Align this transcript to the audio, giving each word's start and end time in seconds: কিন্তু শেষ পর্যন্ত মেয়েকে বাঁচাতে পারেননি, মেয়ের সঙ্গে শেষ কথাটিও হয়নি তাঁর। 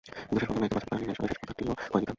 কিন্তু 0.27 0.39
শেষ 0.41 0.47
পর্যন্ত 0.49 0.59
মেয়েকে 0.61 0.75
বাঁচাতে 0.75 0.89
পারেননি, 0.91 1.07
মেয়ের 1.07 1.17
সঙ্গে 1.19 1.31
শেষ 1.33 1.41
কথাটিও 1.43 1.67
হয়নি 1.91 2.03
তাঁর। 2.05 2.09